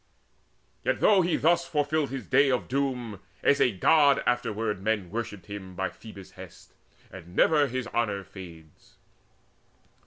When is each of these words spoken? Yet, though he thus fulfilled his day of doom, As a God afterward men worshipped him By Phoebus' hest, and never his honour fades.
Yet, 0.83 0.99
though 0.99 1.21
he 1.21 1.35
thus 1.35 1.67
fulfilled 1.67 2.09
his 2.09 2.25
day 2.25 2.49
of 2.49 2.67
doom, 2.67 3.19
As 3.43 3.61
a 3.61 3.71
God 3.71 4.23
afterward 4.25 4.81
men 4.81 5.11
worshipped 5.11 5.45
him 5.45 5.75
By 5.75 5.89
Phoebus' 5.91 6.31
hest, 6.31 6.73
and 7.11 7.35
never 7.35 7.67
his 7.67 7.85
honour 7.89 8.23
fades. 8.23 8.95